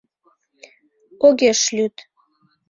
Огеш 1.27 1.61
лӱд 1.75 1.95